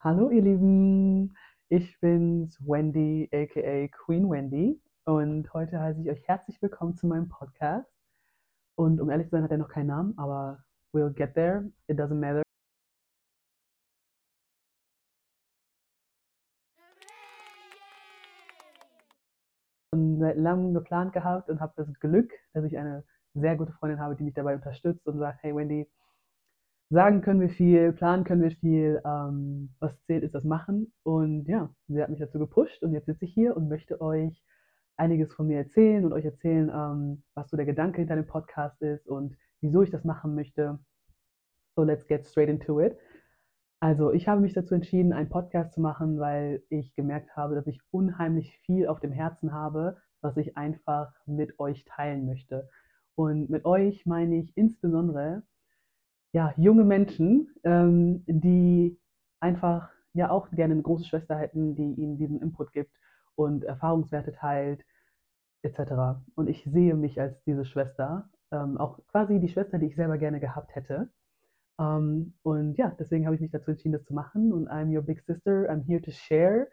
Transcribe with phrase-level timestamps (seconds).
[0.00, 1.36] Hallo ihr Lieben,
[1.68, 7.28] ich bin's Wendy aka Queen Wendy und heute heiße ich euch herzlich willkommen zu meinem
[7.28, 7.90] Podcast.
[8.76, 11.72] Und um ehrlich zu sein, hat er noch keinen Namen, aber we'll get there.
[11.88, 12.42] It doesn't matter.
[19.90, 23.02] Und seit langem geplant gehabt und habe das Glück, dass ich eine
[23.34, 25.88] sehr gute Freundin habe, die mich dabei unterstützt und sagt, hey Wendy,
[26.90, 30.92] sagen können wir viel, planen können wir viel, ähm, was zählt ist das Machen.
[31.02, 34.42] Und ja, sie hat mich dazu gepusht und jetzt sitze ich hier und möchte euch
[34.96, 38.80] einiges von mir erzählen und euch erzählen, ähm, was so der Gedanke hinter dem Podcast
[38.82, 40.78] ist und wieso ich das machen möchte.
[41.76, 42.96] So, let's get straight into it.
[43.80, 47.68] Also, ich habe mich dazu entschieden, einen Podcast zu machen, weil ich gemerkt habe, dass
[47.68, 52.68] ich unheimlich viel auf dem Herzen habe, was ich einfach mit euch teilen möchte.
[53.14, 55.44] Und mit euch meine ich insbesondere
[56.32, 58.98] ja, junge Menschen, ähm, die
[59.40, 62.92] einfach ja auch gerne eine große Schwester hätten, die ihnen diesen Input gibt
[63.34, 64.84] und Erfahrungswerte teilt,
[65.62, 66.20] etc.
[66.34, 70.18] Und ich sehe mich als diese Schwester, ähm, auch quasi die Schwester, die ich selber
[70.18, 71.10] gerne gehabt hätte.
[71.78, 74.52] Ähm, und ja, deswegen habe ich mich dazu entschieden, das zu machen.
[74.52, 75.70] Und I'm your big sister.
[75.70, 76.68] I'm here to share,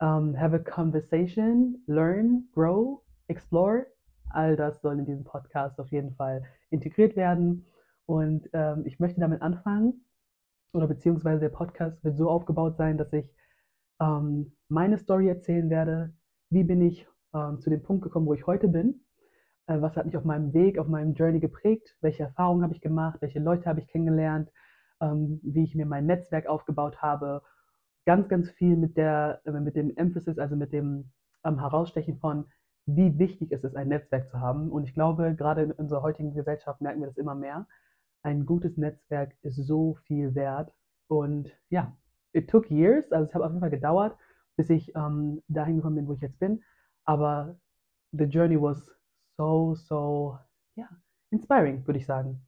[0.00, 3.86] um, have a conversation, learn, grow, explore.
[4.30, 7.66] All das soll in diesem Podcast auf jeden Fall integriert werden.
[8.06, 10.04] Und ähm, ich möchte damit anfangen,
[10.72, 13.34] oder beziehungsweise der Podcast wird so aufgebaut sein, dass ich
[14.00, 16.12] ähm, meine Story erzählen werde.
[16.50, 19.00] Wie bin ich ähm, zu dem Punkt gekommen, wo ich heute bin?
[19.66, 21.96] Äh, was hat mich auf meinem Weg, auf meinem Journey geprägt?
[22.00, 23.20] Welche Erfahrungen habe ich gemacht?
[23.20, 24.50] Welche Leute habe ich kennengelernt?
[25.00, 27.42] Ähm, wie ich mir mein Netzwerk aufgebaut habe?
[28.04, 31.10] Ganz, ganz viel mit, der, äh, mit dem Emphasis, also mit dem
[31.44, 32.46] ähm, Herausstechen von,
[32.84, 34.70] wie wichtig es ist, ein Netzwerk zu haben.
[34.70, 37.66] Und ich glaube, gerade in unserer heutigen Gesellschaft merken wir das immer mehr
[38.26, 40.72] ein gutes Netzwerk ist so viel wert.
[41.06, 41.96] Und ja,
[42.32, 44.16] it took years, also es hat auf jeden Fall gedauert,
[44.56, 46.62] bis ich ähm, dahin gekommen bin, wo ich jetzt bin.
[47.04, 47.56] Aber
[48.10, 48.90] the journey was
[49.36, 50.38] so, so,
[50.74, 50.88] ja,
[51.30, 52.44] inspiring, würde ich sagen.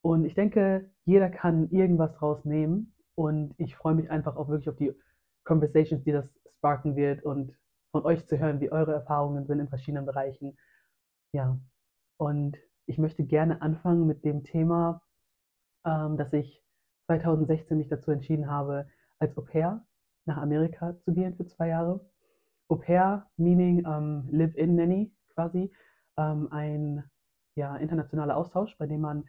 [0.00, 2.94] Und ich denke, jeder kann irgendwas rausnehmen.
[3.16, 4.94] Und ich freue mich einfach auch wirklich auf die
[5.44, 6.26] Conversations, die das
[6.58, 7.52] sparken wird und
[7.90, 10.56] von euch zu hören, wie eure Erfahrungen sind in verschiedenen Bereichen.
[11.32, 11.58] Ja,
[12.16, 15.02] und ich möchte gerne anfangen mit dem Thema,
[15.86, 16.64] dass ich
[17.06, 18.86] 2016 mich dazu entschieden habe,
[19.18, 19.86] als Au pair
[20.24, 22.00] nach Amerika zu gehen für zwei Jahre.
[22.68, 25.72] Au pair, meaning ähm, Live-in Nanny quasi,
[26.16, 27.04] ähm, ein
[27.54, 29.24] ja, internationaler Austausch, bei dem man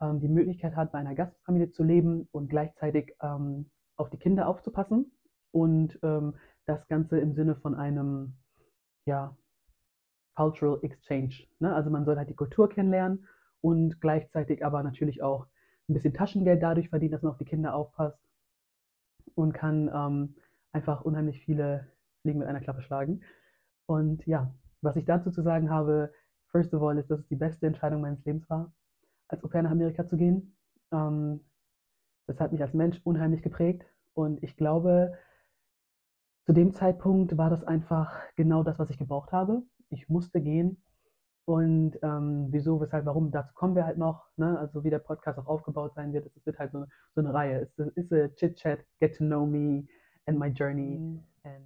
[0.00, 4.46] ähm, die Möglichkeit hat, bei einer Gastfamilie zu leben und gleichzeitig ähm, auf die Kinder
[4.46, 5.12] aufzupassen
[5.50, 6.34] und ähm,
[6.66, 8.36] das Ganze im Sinne von einem
[9.06, 9.36] ja,
[10.36, 11.34] Cultural Exchange.
[11.58, 11.74] Ne?
[11.74, 13.26] Also man soll halt die Kultur kennenlernen
[13.60, 15.46] und gleichzeitig aber natürlich auch
[15.88, 18.18] ein bisschen Taschengeld dadurch verdienen, dass man auf die Kinder aufpasst
[19.34, 20.34] und kann ähm,
[20.72, 21.86] einfach unheimlich viele
[22.22, 23.22] Fliegen mit einer Klappe schlagen.
[23.86, 24.52] Und ja,
[24.82, 26.12] was ich dazu zu sagen habe,
[26.48, 28.72] first of all, ist, dass es die beste Entscheidung meines Lebens war,
[29.28, 30.56] als Au pair nach Amerika zu gehen.
[30.92, 31.40] Ähm,
[32.26, 35.16] das hat mich als Mensch unheimlich geprägt und ich glaube,
[36.44, 39.62] zu dem Zeitpunkt war das einfach genau das, was ich gebraucht habe.
[39.90, 40.82] Ich musste gehen,
[41.46, 44.58] und ähm, wieso, weshalb, warum, dazu kommen wir halt noch, ne?
[44.58, 46.26] also wie der Podcast auch aufgebaut sein wird.
[46.26, 46.84] Es wird halt so,
[47.14, 47.60] so eine Reihe.
[47.60, 49.86] Es ist a Chit-Chat, Get to Know Me
[50.26, 50.98] and My Journey.
[50.98, 51.22] Mhm.
[51.44, 51.64] And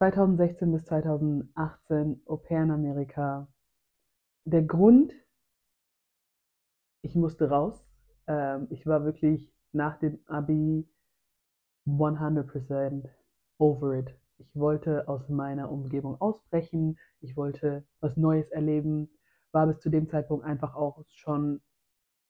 [0.00, 3.48] 2016 bis 2018 Au pair in Amerika.
[4.44, 5.14] Der Grund,
[7.00, 7.86] ich musste raus.
[8.26, 10.86] Ähm, ich war wirklich nach dem Abi
[11.86, 13.08] 100%
[13.56, 14.14] over it.
[14.36, 16.98] Ich wollte aus meiner Umgebung ausbrechen.
[17.20, 19.08] Ich wollte was Neues erleben
[19.52, 21.60] war bis zu dem Zeitpunkt einfach auch schon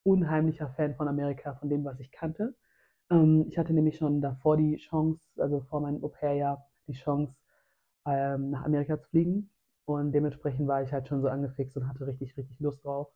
[0.04, 2.54] unheimlicher Fan von Amerika, von dem, was ich kannte.
[3.10, 7.34] Ähm, ich hatte nämlich schon davor die Chance, also vor meinem Au-pair-Jahr, die Chance,
[8.06, 9.50] ähm, nach Amerika zu fliegen.
[9.84, 13.08] Und dementsprechend war ich halt schon so angefixt und hatte richtig, richtig Lust drauf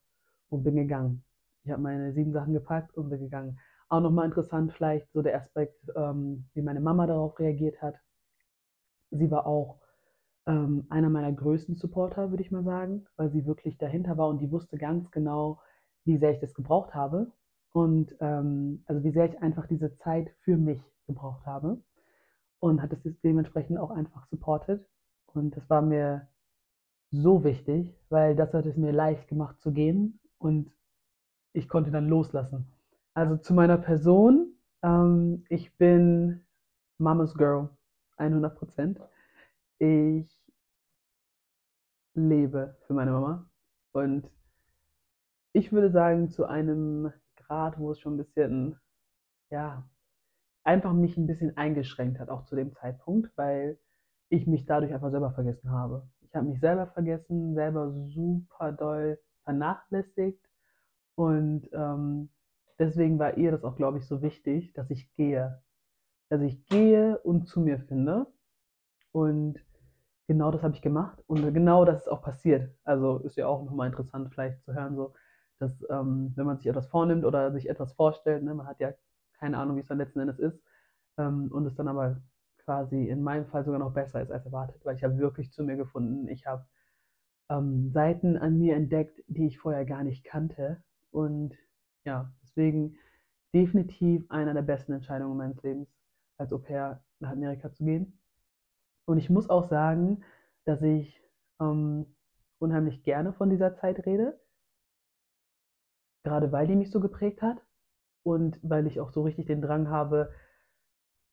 [0.49, 1.25] und bin gegangen.
[1.65, 3.59] Ich habe meine sieben Sachen gepackt und bin gegangen.
[3.89, 7.97] Auch nochmal interessant vielleicht so der Aspekt, ähm, wie meine Mama darauf reagiert hat.
[9.11, 9.81] Sie war auch
[10.47, 14.39] ähm, einer meiner größten Supporter, würde ich mal sagen, weil sie wirklich dahinter war und
[14.39, 15.61] die wusste ganz genau,
[16.05, 17.33] wie sehr ich das gebraucht habe
[17.73, 21.83] und ähm, also wie sehr ich einfach diese Zeit für mich gebraucht habe
[22.61, 24.87] und hat es dementsprechend auch einfach supportet
[25.33, 26.29] und das war mir
[27.11, 30.71] so wichtig, weil das hat es mir leicht gemacht zu gehen und
[31.53, 32.67] ich konnte dann loslassen.
[33.15, 36.45] Also zu meiner Person, ähm, ich bin
[36.99, 37.71] Mama's Girl,
[38.19, 39.01] 100 Prozent.
[39.79, 40.27] Ich
[42.15, 43.49] lebe für meine Mama.
[43.93, 44.31] Und
[45.53, 48.79] ich würde sagen, zu einem Grad, wo es schon ein bisschen,
[49.51, 49.89] ja,
[50.65, 53.79] einfach mich ein bisschen eingeschränkt hat, auch zu dem Zeitpunkt, weil
[54.29, 56.09] ich mich dadurch einfach selber vergessen habe.
[56.23, 60.45] Ich habe mich selber vergessen, selber super doll vernachlässigt
[61.15, 62.31] und ähm,
[62.79, 65.63] deswegen war ihr das auch, glaube ich, so wichtig, dass ich gehe.
[66.29, 68.27] Dass ich gehe und zu mir finde.
[69.17, 69.65] Und
[70.29, 72.71] genau das habe ich gemacht und genau das ist auch passiert.
[72.85, 75.15] Also ist ja auch nochmal interessant vielleicht zu hören, so,
[75.59, 78.93] dass ähm, wenn man sich etwas vornimmt oder sich etwas vorstellt, ne, man hat ja
[79.39, 80.61] keine Ahnung, wie es dann letzten Endes ist,
[81.17, 82.21] ähm, und es dann aber
[82.59, 85.65] quasi in meinem Fall sogar noch besser ist als erwartet, weil ich habe wirklich zu
[85.65, 86.29] mir gefunden.
[86.29, 86.67] Ich habe
[87.49, 90.83] ähm, Seiten an mir entdeckt, die ich vorher gar nicht kannte.
[91.11, 91.55] Und
[92.05, 92.97] ja, deswegen
[93.55, 95.89] definitiv einer der besten Entscheidungen meines Lebens,
[96.37, 98.19] als Au pair nach Amerika zu gehen.
[99.07, 100.23] Und ich muss auch sagen,
[100.65, 101.23] dass ich
[101.61, 102.07] ähm,
[102.59, 104.39] unheimlich gerne von dieser Zeit rede,
[106.25, 107.63] gerade weil die mich so geprägt hat
[108.25, 110.33] und weil ich auch so richtig den Drang habe,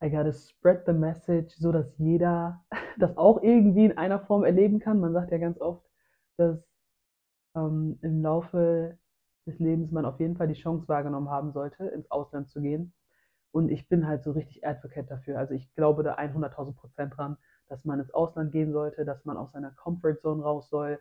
[0.04, 2.64] I gotta spread the message, so dass jeder
[3.00, 5.00] das auch irgendwie in einer Form erleben kann.
[5.00, 5.84] Man sagt ja ganz oft,
[6.38, 6.60] dass
[7.56, 8.98] ähm, im Laufe
[9.48, 12.94] des Lebens man auf jeden Fall die Chance wahrgenommen haben sollte, ins Ausland zu gehen.
[13.52, 15.38] Und ich bin halt so richtig Advocate dafür.
[15.38, 17.38] Also ich glaube da 100.000 Prozent dran,
[17.74, 21.00] dass man ins Ausland gehen sollte, dass man aus seiner Comfort Zone raus soll.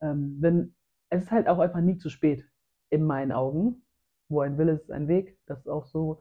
[0.00, 0.74] Ähm, wenn,
[1.08, 2.44] es ist halt auch einfach nie zu spät,
[2.90, 3.82] in meinen Augen.
[4.28, 5.36] Wo ein Wille ist ein Weg.
[5.46, 6.20] Das ist auch so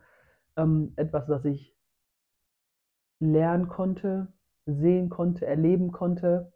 [0.58, 1.78] ähm, etwas, was ich
[3.20, 4.34] lernen konnte,
[4.66, 6.52] sehen konnte, erleben konnte.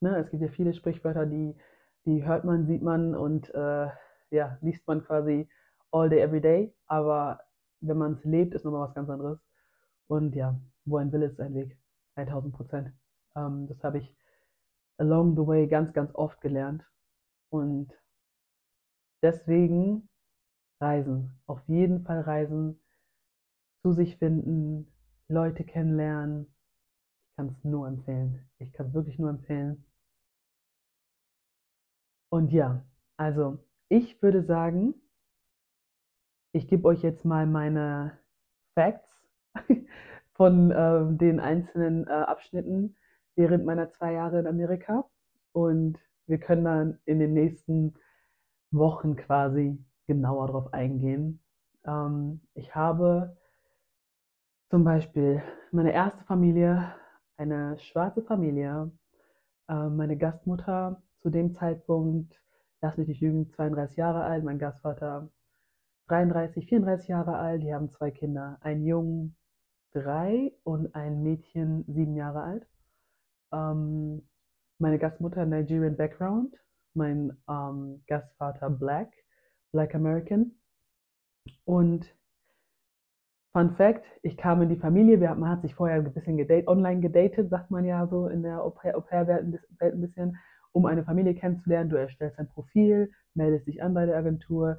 [0.00, 1.56] Ne, es gibt ja viele Sprichwörter, die,
[2.04, 3.88] die hört man, sieht man und äh,
[4.30, 5.48] ja, liest man quasi
[5.92, 6.74] all day, every day.
[6.86, 7.40] Aber
[7.80, 9.38] wenn man es lebt, ist nochmal was ganz anderes.
[10.08, 11.79] Und ja, wo ein Wille ist ein Weg.
[12.16, 12.92] 1000 Prozent.
[13.36, 14.14] Ähm, das habe ich
[14.98, 16.84] along the way ganz, ganz oft gelernt.
[17.50, 17.92] Und
[19.22, 20.08] deswegen
[20.80, 21.38] reisen.
[21.46, 22.80] Auf jeden Fall reisen,
[23.82, 24.92] zu sich finden,
[25.28, 26.46] Leute kennenlernen.
[26.46, 28.48] Ich kann es nur empfehlen.
[28.58, 29.84] Ich kann es wirklich nur empfehlen.
[32.30, 32.84] Und ja,
[33.16, 33.58] also
[33.88, 34.94] ich würde sagen,
[36.52, 38.18] ich gebe euch jetzt mal meine
[38.74, 39.08] Facts
[40.40, 42.96] von äh, den einzelnen äh, Abschnitten
[43.36, 45.04] während meiner zwei Jahre in Amerika.
[45.52, 47.92] Und wir können dann in den nächsten
[48.70, 49.76] Wochen quasi
[50.06, 51.42] genauer darauf eingehen.
[51.84, 53.36] Ähm, ich habe
[54.70, 55.42] zum Beispiel
[55.72, 56.94] meine erste Familie,
[57.36, 58.90] eine schwarze Familie,
[59.68, 62.40] äh, meine Gastmutter zu dem Zeitpunkt,
[62.80, 65.28] lass mich nicht lügen, 32 Jahre alt, mein Gastvater
[66.08, 69.36] 33, 34 Jahre alt, die haben zwei Kinder, einen Jungen
[69.92, 72.66] drei und ein Mädchen sieben Jahre alt.
[73.52, 74.22] Ähm,
[74.78, 76.54] meine Gastmutter Nigerian Background,
[76.94, 79.12] mein ähm, Gastvater Black,
[79.72, 80.52] Black American.
[81.64, 82.06] Und
[83.52, 86.68] Fun Fact, ich kam in die Familie, wir, man hat sich vorher ein bisschen gedate,
[86.68, 90.38] online gedatet, sagt man ja so in der Au-pair-Welt ein bisschen,
[90.70, 91.90] um eine Familie kennenzulernen.
[91.90, 94.78] Du erstellst ein Profil, meldest dich an bei der Agentur,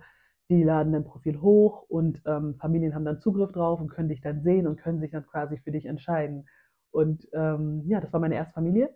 [0.52, 4.20] die laden dein Profil hoch und ähm, Familien haben dann Zugriff drauf und können dich
[4.20, 6.46] dann sehen und können sich dann quasi für dich entscheiden.
[6.92, 8.94] Und ähm, ja, das war meine erste Familie.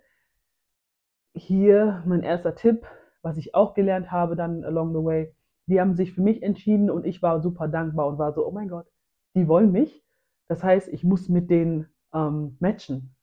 [1.34, 2.86] Hier mein erster Tipp,
[3.22, 5.34] was ich auch gelernt habe dann along the way.
[5.68, 8.52] Die haben sich für mich entschieden und ich war super dankbar und war so, oh
[8.52, 8.88] mein Gott,
[9.34, 10.04] die wollen mich.
[10.50, 13.16] Das heißt, ich muss mit denen ähm, matchen.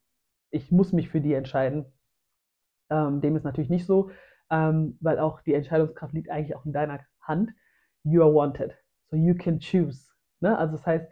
[0.49, 1.85] Ich muss mich für die entscheiden.
[2.89, 4.09] Ähm, dem ist natürlich nicht so,
[4.49, 7.51] ähm, weil auch die Entscheidungskraft liegt eigentlich auch in deiner Hand.
[8.03, 8.73] You are wanted.
[9.09, 10.07] So you can choose.
[10.41, 10.57] Ne?
[10.57, 11.11] Also das heißt,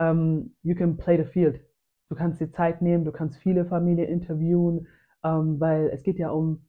[0.00, 1.60] ähm, you can play the field.
[2.08, 4.86] Du kannst dir Zeit nehmen, du kannst viele Familien interviewen,
[5.24, 6.66] ähm, weil es geht ja um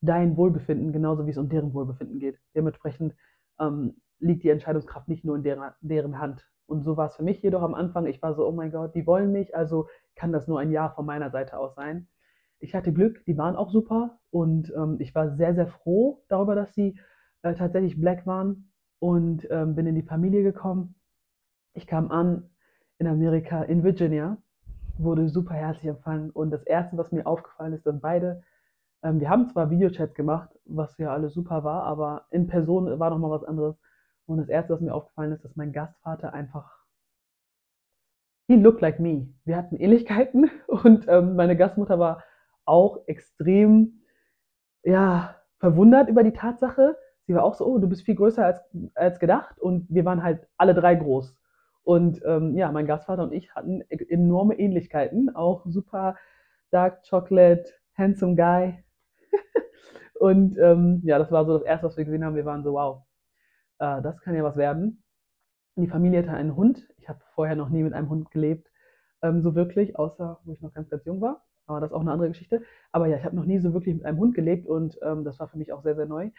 [0.00, 2.38] dein Wohlbefinden, genauso wie es um deren Wohlbefinden geht.
[2.54, 3.14] Dementsprechend
[3.60, 6.48] ähm, liegt die Entscheidungskraft nicht nur in deren, deren Hand.
[6.66, 8.06] Und so war es für mich jedoch am Anfang.
[8.06, 10.88] Ich war so, oh mein Gott, die wollen mich, also kann das nur ein Ja
[10.90, 12.08] von meiner Seite aus sein.
[12.58, 16.72] Ich hatte Glück, die waren auch super und ich war sehr, sehr froh darüber, dass
[16.72, 16.98] sie
[17.42, 20.94] äh, tatsächlich black waren und ähm, bin in die Familie gekommen.
[21.74, 22.50] Ich kam an
[22.98, 24.38] in Amerika, in Virginia,
[24.98, 28.42] wurde super herzlich empfangen und das Erste, was mir aufgefallen ist, dass beide,
[29.02, 33.10] ähm, wir haben zwar Videochats gemacht, was ja alles super war, aber in Person war
[33.10, 33.76] nochmal was anderes.
[34.26, 36.84] Und das Erste, was mir aufgefallen ist, dass mein Gastvater einfach,
[38.48, 39.28] he looked like me.
[39.44, 42.22] Wir hatten Ähnlichkeiten und ähm, meine Gastmutter war
[42.64, 44.00] auch extrem,
[44.82, 46.96] ja, verwundert über die Tatsache.
[47.26, 48.60] Sie war auch so, oh, du bist viel größer als,
[48.94, 51.34] als gedacht und wir waren halt alle drei groß.
[51.82, 56.16] Und ähm, ja, mein Gastvater und ich hatten e-, enorme Ähnlichkeiten, auch super
[56.70, 58.84] Dark Chocolate, Handsome Guy.
[60.20, 62.36] und ähm, ja, das war so das Erste, was wir gesehen haben.
[62.36, 63.02] Wir waren so, wow,
[63.78, 65.02] äh, das kann ja was werden.
[65.76, 66.88] die Familie hatte einen Hund.
[66.98, 68.70] Ich habe vorher noch nie mit einem Hund gelebt,
[69.22, 71.44] ähm, so wirklich, außer wo ich noch ganz, ganz jung war.
[71.66, 72.62] Aber das ist auch eine andere Geschichte.
[72.92, 75.38] Aber ja, ich habe noch nie so wirklich mit einem Hund gelebt und ähm, das
[75.40, 76.30] war für mich auch sehr, sehr neu.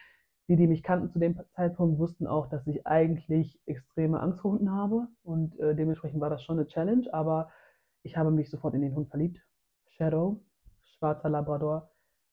[0.48, 4.52] Die, die mich kannten zu dem Zeitpunkt, wussten auch, dass ich eigentlich extreme Angst vor
[4.52, 7.50] Hunden habe und äh, dementsprechend war das schon eine Challenge, aber
[8.02, 9.38] ich habe mich sofort in den Hund verliebt.
[9.88, 10.40] Shadow,
[10.84, 11.90] schwarzer Labrador.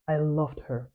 [0.10, 0.90] I loved her.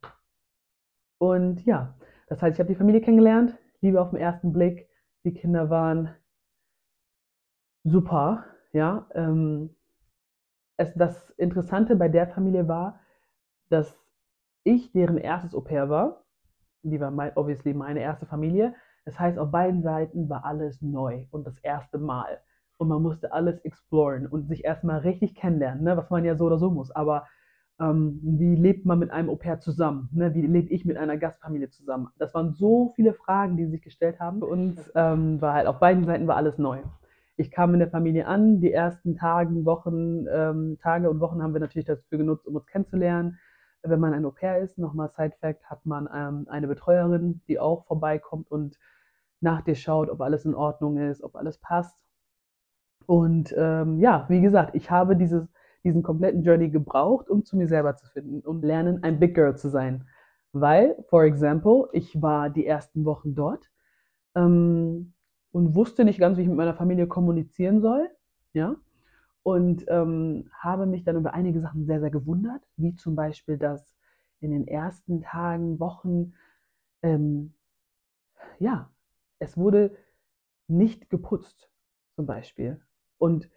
[1.19, 1.95] Und ja,
[2.29, 4.89] das heißt, ich habe die Familie kennengelernt, Liebe auf den ersten Blick.
[5.25, 6.15] Die Kinder waren
[7.85, 9.07] super, ja.
[9.15, 9.75] Ähm,
[10.77, 13.01] es, das Interessante bei der Familie war,
[13.69, 13.99] dass
[14.65, 16.20] ich deren erstes Au pair war.
[16.83, 18.75] Die war mein, obviously meine erste Familie.
[19.05, 22.41] Das heißt, auf beiden Seiten war alles neu und das erste Mal.
[22.77, 25.97] Und man musste alles exploren und sich erstmal richtig kennenlernen, ne?
[25.97, 26.91] was man ja so oder so muss.
[26.91, 27.27] Aber
[27.81, 30.09] ähm, wie lebt man mit einem Au pair zusammen?
[30.13, 30.35] Ne?
[30.35, 32.09] Wie lebe ich mit einer Gastfamilie zusammen?
[32.19, 34.39] Das waren so viele Fragen, die sich gestellt haben.
[34.41, 36.79] Für uns ähm, war halt auf beiden Seiten war alles neu.
[37.37, 41.55] Ich kam in der Familie an, die ersten Tagen, Wochen, ähm, Tage und Wochen haben
[41.55, 43.39] wir natürlich dafür genutzt, um uns kennenzulernen.
[43.83, 47.59] Wenn man ein Au pair ist, nochmal Side Fact, hat man ähm, eine Betreuerin, die
[47.59, 48.79] auch vorbeikommt und
[49.41, 52.05] nach dir schaut, ob alles in Ordnung ist, ob alles passt.
[53.07, 55.49] Und ähm, ja, wie gesagt, ich habe dieses,
[55.83, 59.57] diesen kompletten Journey gebraucht, um zu mir selber zu finden und lernen, ein Big Girl
[59.57, 60.07] zu sein.
[60.53, 63.71] Weil, for example, ich war die ersten Wochen dort
[64.35, 65.15] ähm,
[65.53, 68.11] und wusste nicht ganz, wie ich mit meiner Familie kommunizieren soll.
[68.53, 68.77] Ja.
[69.43, 73.97] Und ähm, habe mich dann über einige Sachen sehr, sehr gewundert, wie zum Beispiel, dass
[74.41, 76.35] in den ersten Tagen, Wochen,
[77.03, 77.55] ähm,
[78.59, 78.91] ja,
[79.39, 79.97] es wurde
[80.69, 81.71] nicht geputzt,
[82.15, 82.81] zum Beispiel.
[83.19, 83.51] Und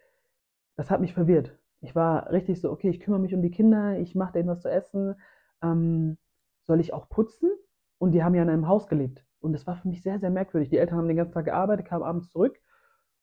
[0.76, 1.58] das hat mich verwirrt.
[1.82, 4.62] Ich war richtig so, okay, ich kümmere mich um die Kinder, ich mache denen was
[4.62, 5.16] zu essen.
[5.62, 6.18] Ähm,
[6.64, 7.52] soll ich auch putzen?
[7.98, 9.26] Und die haben ja in einem Haus gelebt.
[9.40, 10.70] Und das war für mich sehr, sehr merkwürdig.
[10.70, 12.60] Die Eltern haben den ganzen Tag gearbeitet, kamen abends zurück.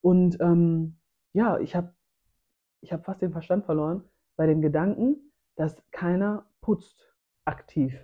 [0.03, 0.99] Und ähm,
[1.33, 1.95] ja, ich habe
[2.81, 4.05] ich hab fast den Verstand verloren
[4.37, 7.95] bei dem Gedanken, dass keiner putzt aktiv.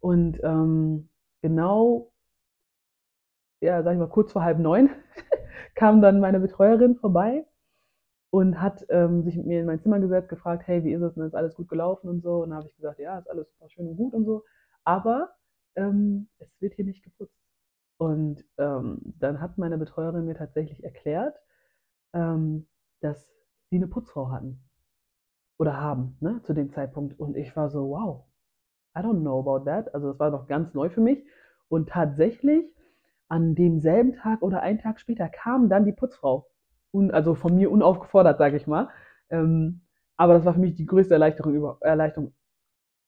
[0.00, 1.08] Und ähm,
[1.40, 2.12] genau,
[3.60, 4.90] ja, sag ich mal, kurz vor halb neun
[5.74, 7.46] kam dann meine Betreuerin vorbei
[8.30, 11.14] und hat ähm, sich mit mir in mein Zimmer gesetzt, gefragt, hey, wie ist es
[11.14, 12.42] denn, ist alles gut gelaufen und so.
[12.42, 14.44] Und dann habe ich gesagt, ja, ist alles super schön und gut und so.
[14.84, 15.34] Aber
[15.76, 17.38] ähm, es wird hier nicht geputzt.
[17.98, 21.36] Und ähm, dann hat meine Betreuerin mir tatsächlich erklärt,
[22.14, 22.66] ähm,
[23.00, 23.30] dass
[23.72, 24.60] sie eine Putzfrau hatten.
[25.58, 27.18] Oder haben, ne, zu dem Zeitpunkt.
[27.18, 28.24] Und ich war so, wow,
[28.96, 29.94] I don't know about that.
[29.94, 31.24] Also das war noch ganz neu für mich.
[31.68, 32.66] Und tatsächlich
[33.28, 36.46] an demselben Tag oder einen Tag später kam dann die Putzfrau.
[36.92, 38.90] Un, also von mir unaufgefordert, sage ich mal.
[39.30, 39.80] Ähm,
[40.18, 42.34] aber das war für mich die größte Erleichterung, über, Erleichterung,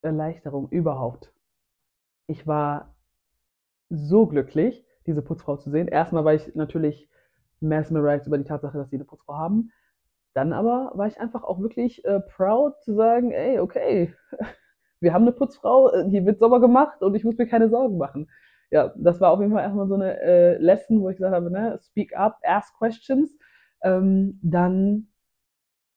[0.01, 1.31] Erleichterung überhaupt.
[2.27, 2.95] Ich war
[3.91, 5.89] so glücklich, diese Putzfrau zu sehen.
[5.89, 7.11] Erstmal war ich natürlich
[7.61, 9.71] mesmerized über die Tatsache, dass sie eine Putzfrau haben.
[10.35, 14.15] Dann aber war ich einfach auch wirklich äh, proud zu sagen, ey, okay,
[15.01, 17.99] wir haben eine Putzfrau, äh, hier wird sauber gemacht und ich muss mir keine Sorgen
[17.99, 18.29] machen
[18.75, 21.49] ja, das war auf jeden Fall erstmal so eine äh, Lesson, wo ich gesagt habe,
[21.49, 23.39] ne, speak up, ask questions,
[23.83, 25.07] ähm, dann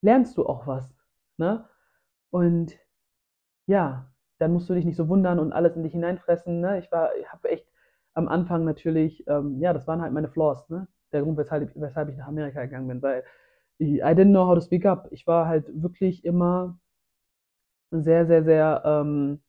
[0.02, 0.94] lernst du auch was.
[1.38, 1.66] Ne?
[2.30, 2.78] Und
[3.66, 6.62] ja, dann musst du dich nicht so wundern und alles in dich hineinfressen.
[6.62, 6.78] Ne?
[6.78, 7.68] Ich war, habe echt
[8.14, 10.88] am Anfang natürlich, ähm, ja, das waren halt meine Flaws, ne?
[11.14, 13.24] Der Grund, weshalb, weshalb ich nach Amerika gegangen bin, weil
[13.80, 15.08] I didn't know how to speak up.
[15.12, 16.78] Ich war halt wirklich immer
[17.92, 19.40] sehr, sehr, sehr ähm,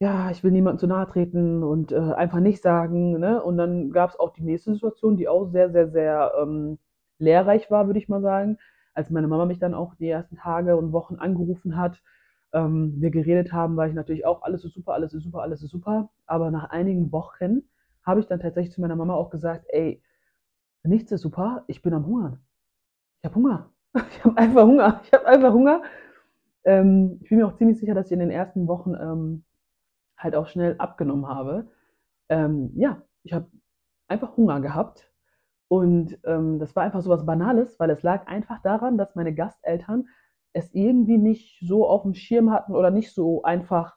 [0.00, 3.18] ja, ich will niemandem zu nahe treten und äh, einfach nicht sagen.
[3.18, 3.42] Ne?
[3.42, 6.78] Und dann gab es auch die nächste Situation, die auch sehr, sehr, sehr ähm,
[7.18, 8.58] lehrreich war, würde ich mal sagen,
[8.94, 12.00] als meine Mama mich dann auch die ersten Tage und Wochen angerufen hat.
[12.52, 15.62] Ähm, wir geredet haben, war ich natürlich auch, alles ist super, alles ist super, alles
[15.62, 16.10] ist super.
[16.26, 17.62] Aber nach einigen Wochen
[18.04, 20.00] habe ich dann tatsächlich zu meiner Mama auch gesagt, ey,
[20.84, 22.40] nichts ist super, ich bin am Hungern.
[23.20, 23.70] Ich habe Hunger.
[24.10, 25.00] Ich habe einfach Hunger.
[25.04, 25.82] Ich habe einfach Hunger.
[26.64, 29.44] Ähm, ich bin mir auch ziemlich sicher, dass ich in den ersten Wochen ähm,
[30.16, 31.68] halt auch schnell abgenommen habe.
[32.28, 33.50] Ähm, ja, ich habe
[34.08, 35.10] einfach Hunger gehabt.
[35.68, 39.34] Und ähm, das war einfach so was Banales, weil es lag einfach daran, dass meine
[39.34, 40.08] Gasteltern
[40.52, 43.96] es irgendwie nicht so auf dem Schirm hatten oder nicht so einfach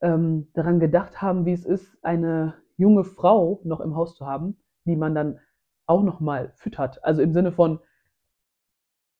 [0.00, 4.58] ähm, daran gedacht haben, wie es ist, eine junge Frau noch im Haus zu haben,
[4.86, 5.40] die man dann
[5.86, 7.02] auch nochmal füttert.
[7.04, 7.80] Also im Sinne von,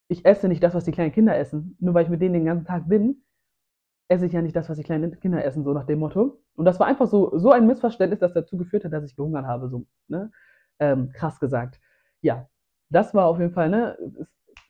[0.09, 2.45] ich esse nicht das, was die kleinen Kinder essen, nur weil ich mit denen den
[2.45, 3.23] ganzen Tag bin,
[4.09, 6.41] esse ich ja nicht das, was die kleinen Kinder essen, so nach dem Motto.
[6.55, 9.45] Und das war einfach so, so ein Missverständnis, das dazu geführt hat, dass ich gehungert
[9.45, 10.31] habe, so, ne?
[10.79, 11.79] Ähm, krass gesagt.
[12.21, 12.47] Ja,
[12.89, 13.97] das war auf jeden Fall, ne?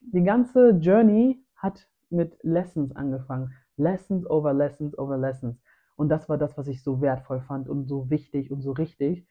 [0.01, 3.53] Die ganze Journey hat mit Lessons angefangen.
[3.77, 5.58] Lessons over Lessons over Lessons.
[5.96, 9.25] Und das war das, was ich so wertvoll fand und so wichtig und so richtig.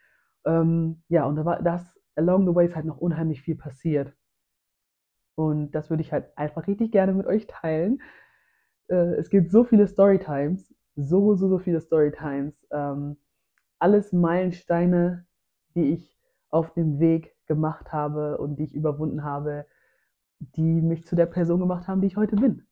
[0.47, 4.15] Ähm, ja, und da war das along the way ist halt noch unheimlich viel passiert.
[5.39, 8.03] Und das würde ich halt einfach richtig gerne mit euch teilen.
[8.89, 12.67] Äh, es gibt so viele Storytimes, so, so, so viele Storytimes.
[12.73, 13.17] Ähm,
[13.79, 15.27] alles Meilensteine,
[15.77, 19.65] die ich auf dem Weg gemacht habe und die ich überwunden habe,
[20.41, 22.67] die mich zu der Person gemacht haben, die ich heute bin.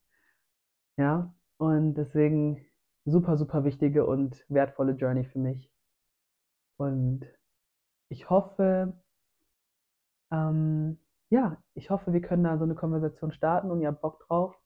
[0.96, 2.66] Ja, und deswegen
[3.04, 5.70] super, super wichtige und wertvolle Journey für mich.
[6.78, 7.26] Und
[8.08, 8.92] ich hoffe,
[10.32, 10.98] ähm,
[11.30, 14.56] ja, ich hoffe, wir können da so eine Konversation starten und ihr habt Bock drauf.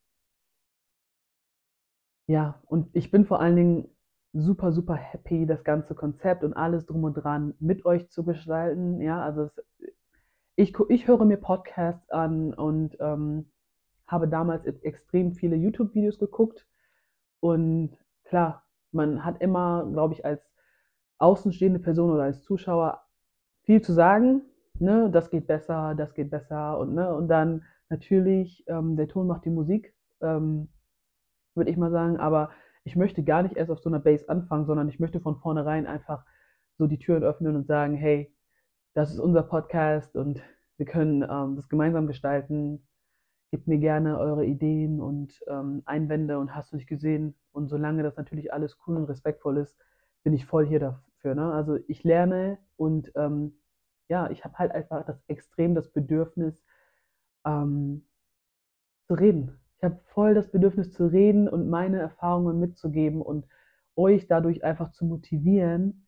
[2.27, 3.89] Ja, und ich bin vor allen Dingen
[4.33, 9.01] super, super happy, das ganze Konzept und alles drum und dran mit euch zu gestalten.
[9.01, 9.61] Ja, also es,
[10.57, 13.51] ich, ich höre mir Podcasts an und ähm,
[14.07, 16.67] habe damals e-, extrem viele YouTube-Videos geguckt.
[17.41, 20.43] Und klar, man hat immer, glaube ich, als
[21.19, 23.03] außenstehende Person oder als Zuschauer
[23.63, 24.43] viel zu sagen.
[24.81, 29.27] Ne, das geht besser, das geht besser und ne, und dann natürlich ähm, der Ton
[29.27, 29.95] macht die Musik.
[30.21, 30.69] Ähm,
[31.55, 32.19] würde ich mal sagen.
[32.19, 32.51] Aber
[32.85, 35.87] ich möchte gar nicht erst auf so einer Base anfangen, sondern ich möchte von vornherein
[35.87, 36.25] einfach
[36.79, 38.35] so die Türen öffnen und sagen, hey,
[38.95, 40.43] das ist unser Podcast und
[40.79, 42.87] wir können ähm, das gemeinsam gestalten.
[43.51, 47.35] Gebt mir gerne eure Ideen und ähm, Einwände und hast du nicht gesehen.
[47.53, 49.77] Und solange das natürlich alles cool und respektvoll ist,
[50.23, 51.35] bin ich voll hier dafür.
[51.35, 51.53] Ne?
[51.53, 53.60] Also ich lerne und ähm,
[54.11, 56.63] ja, ich habe halt einfach das extrem das Bedürfnis
[57.47, 58.05] ähm,
[59.07, 59.59] zu reden.
[59.79, 63.47] Ich habe voll das Bedürfnis zu reden und meine Erfahrungen mitzugeben und
[63.95, 66.07] euch dadurch einfach zu motivieren,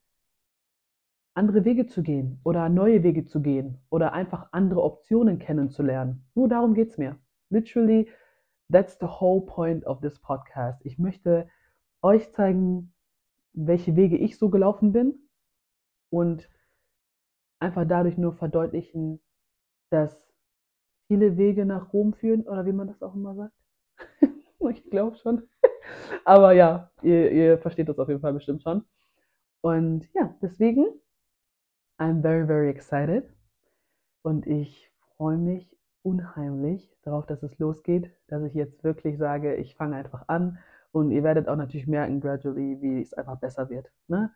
[1.34, 6.26] andere Wege zu gehen oder neue Wege zu gehen oder einfach andere Optionen kennenzulernen.
[6.34, 7.16] Nur darum geht es mir.
[7.50, 8.10] Literally,
[8.70, 10.84] that's the whole point of this podcast.
[10.84, 11.48] Ich möchte
[12.02, 12.92] euch zeigen,
[13.52, 15.14] welche Wege ich so gelaufen bin
[16.10, 16.48] und
[17.62, 19.20] einfach dadurch nur verdeutlichen,
[19.90, 20.16] dass
[21.06, 23.54] viele Wege nach Rom führen oder wie man das auch immer sagt.
[24.70, 25.48] ich glaube schon.
[26.24, 28.84] Aber ja, ihr, ihr versteht das auf jeden Fall bestimmt schon.
[29.60, 30.86] Und ja, deswegen,
[31.98, 33.32] I'm very, very excited.
[34.22, 39.76] Und ich freue mich unheimlich darauf, dass es losgeht, dass ich jetzt wirklich sage, ich
[39.76, 40.58] fange einfach an.
[40.90, 43.90] Und ihr werdet auch natürlich merken, gradually, wie es einfach besser wird.
[44.08, 44.32] Ne?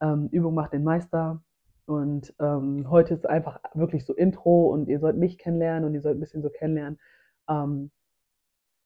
[0.00, 1.42] Ähm, Übung macht den Meister.
[1.88, 6.02] Und ähm, heute ist einfach wirklich so Intro und ihr sollt mich kennenlernen und ihr
[6.02, 7.00] sollt ein bisschen so kennenlernen,
[7.48, 7.90] ähm,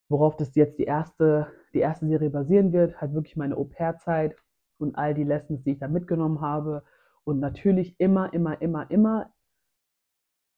[0.09, 4.37] worauf das jetzt die erste, die erste Serie basieren wird, halt wirklich meine Au-pair-Zeit
[4.79, 6.85] und all die Lessons, die ich da mitgenommen habe.
[7.25, 9.33] Und natürlich immer, immer, immer, immer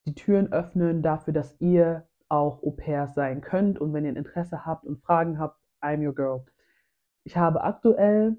[0.04, 3.78] die Türen öffnen dafür, dass ihr auch Au-pairs sein könnt.
[3.78, 6.44] Und wenn ihr ein Interesse habt und Fragen habt, I'm your girl.
[7.24, 8.36] Ich habe aktuell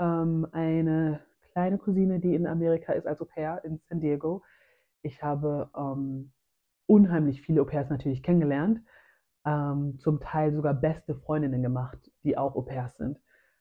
[0.00, 1.20] ähm, eine
[1.52, 4.42] kleine Cousine, die in Amerika ist als Au-pair in San Diego.
[5.02, 6.32] Ich habe ähm,
[6.86, 8.80] unheimlich viele Au-pairs natürlich kennengelernt
[9.46, 13.18] ähm, zum Teil sogar beste Freundinnen gemacht, die auch Au-pairs sind,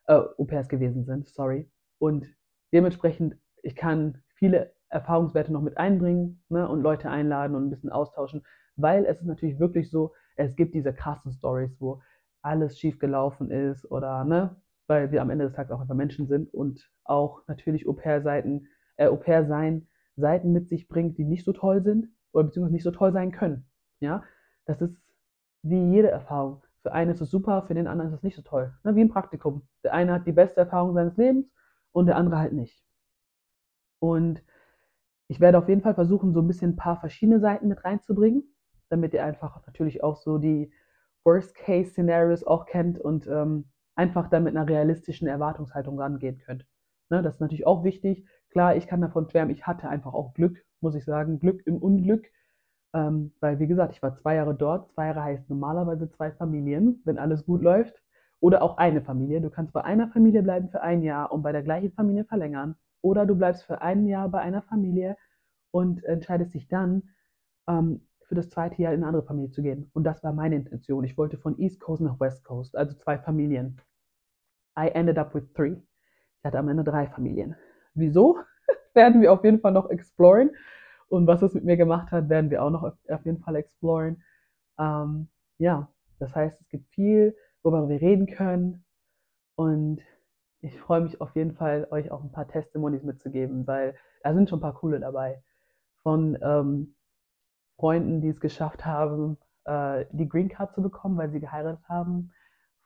[0.08, 1.70] äh, Au-pairs gewesen sind, sorry.
[2.00, 2.28] Und
[2.74, 7.92] dementsprechend, ich kann viele Erfahrungswerte noch mit einbringen ne, und Leute einladen und ein bisschen
[7.92, 8.44] austauschen,
[8.76, 12.02] weil es ist natürlich wirklich so, es gibt diese krassen Stories, wo
[12.42, 14.56] alles schief gelaufen ist oder, ne,
[14.90, 19.08] weil wir am Ende des Tages auch einfach Menschen sind und auch natürlich Au-pair-Seiten, äh,
[19.08, 23.14] Au-pair-Sein Seiten mit sich bringt, die nicht so toll sind oder beziehungsweise nicht so toll
[23.14, 23.66] sein können.
[24.00, 24.24] Ja,
[24.66, 25.00] das ist
[25.62, 26.64] wie jede Erfahrung.
[26.82, 28.74] Für einen ist es super, für den anderen ist es nicht so toll.
[28.84, 29.68] Ne, wie ein Praktikum.
[29.84, 31.46] Der eine hat die beste Erfahrung seines Lebens
[31.92, 32.84] und der andere halt nicht.
[34.00, 34.44] Und
[35.28, 38.44] ich werde auf jeden Fall versuchen, so ein bisschen ein paar verschiedene Seiten mit reinzubringen,
[38.90, 40.72] damit ihr einfach natürlich auch so die
[41.26, 46.66] Worst-Case-Szenarios auch kennt und ähm, einfach dann mit einer realistischen Erwartungshaltung rangehen könnt.
[47.10, 48.26] Ne, das ist natürlich auch wichtig.
[48.50, 51.78] Klar, ich kann davon schwärmen, ich hatte einfach auch Glück, muss ich sagen, Glück im
[51.78, 52.26] Unglück.
[52.94, 54.90] Ähm, weil, wie gesagt, ich war zwei Jahre dort.
[54.94, 58.02] Zwei Jahre heißt normalerweise zwei Familien, wenn alles gut läuft.
[58.40, 59.42] Oder auch eine Familie.
[59.42, 62.76] Du kannst bei einer Familie bleiben für ein Jahr und bei der gleichen Familie verlängern.
[63.02, 65.18] Oder du bleibst für ein Jahr bei einer Familie
[65.72, 67.04] und entscheidest dich dann,
[67.68, 69.90] ähm, für das zweite Jahr in eine andere Familie zu gehen.
[69.94, 71.04] Und das war meine Intention.
[71.04, 73.82] Ich wollte von East Coast nach West Coast, also zwei Familien.
[74.80, 75.76] I ended up with three.
[76.40, 77.56] Ich hatte am Ende drei Familien.
[77.94, 78.38] Wieso?
[78.94, 80.52] werden wir auf jeden Fall noch exploren.
[81.08, 84.24] Und was es mit mir gemacht hat, werden wir auch noch auf jeden Fall exploren.
[84.78, 85.90] Ähm, ja,
[86.20, 88.84] das heißt, es gibt viel, worüber wir reden können.
[89.56, 90.02] Und
[90.62, 94.50] ich freue mich auf jeden Fall, euch auch ein paar Testimonies mitzugeben, weil da sind
[94.50, 95.42] schon ein paar coole dabei.
[96.04, 96.96] Von ähm,
[97.78, 102.32] Freunden, die es geschafft haben, äh, die Green Card zu bekommen, weil sie geheiratet haben.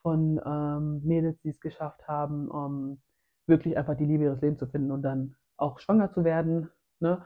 [0.03, 3.01] Von ähm, Mädels, die es geschafft haben, um
[3.47, 6.69] wirklich einfach die Liebe ihres Lebens zu finden und dann auch schwanger zu werden.
[6.99, 7.25] Ne?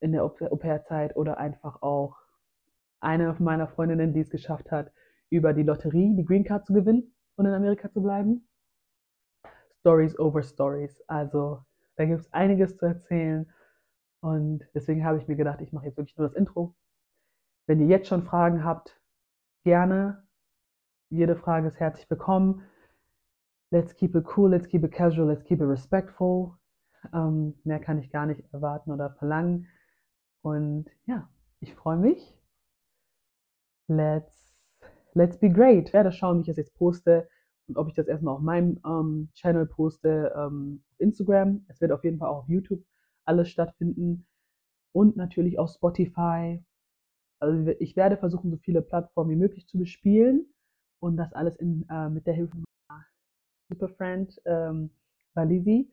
[0.00, 2.16] in der Au-pair-Zeit oder einfach auch
[3.00, 4.92] eine meiner Freundinnen, die es geschafft hat,
[5.28, 8.48] über die Lotterie die Green Card zu gewinnen und in Amerika zu bleiben.
[9.80, 11.02] Stories over Stories.
[11.06, 11.64] Also
[11.96, 13.50] da gibt es einiges zu erzählen.
[14.20, 16.74] Und deswegen habe ich mir gedacht, ich mache jetzt wirklich nur das Intro.
[17.66, 19.00] Wenn ihr jetzt schon Fragen habt,
[19.64, 20.26] gerne.
[21.12, 22.62] Jede Frage ist herzlich willkommen.
[23.72, 26.52] Let's keep it cool, let's keep it casual, let's keep it respectful.
[27.12, 29.66] Ähm, mehr kann ich gar nicht erwarten oder verlangen.
[30.42, 32.38] Und ja, ich freue mich.
[33.88, 34.54] Let's,
[35.14, 35.88] let's be great.
[35.88, 37.28] Ich werde schauen, wie ich das jetzt poste
[37.66, 41.64] und ob ich das erstmal auf meinem ähm, Channel poste, ähm, Instagram.
[41.66, 42.84] Es wird auf jeden Fall auch auf YouTube
[43.24, 44.28] alles stattfinden
[44.92, 46.64] und natürlich auf Spotify.
[47.40, 50.46] Also ich werde versuchen, so viele Plattformen wie möglich zu bespielen
[51.00, 53.06] und das alles in, äh, mit der Hilfe meiner
[53.70, 54.90] Superfriend ähm,
[55.34, 55.90] Valisi.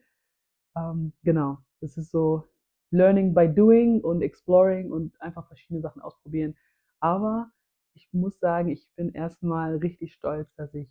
[0.76, 2.44] Ähm, genau, das ist so
[2.90, 6.56] Learning by Doing und Exploring und einfach verschiedene Sachen ausprobieren.
[7.00, 7.50] Aber
[7.94, 10.88] ich muss sagen, ich bin erstmal richtig stolz, dass ich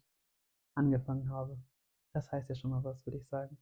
[0.76, 1.58] angefangen habe.
[2.14, 3.58] Das heißt ja schon mal was, würde ich sagen.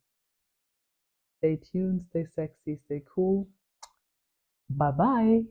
[1.37, 3.47] Stay tuned, stay sexy, stay cool.
[4.69, 5.45] Bye bye.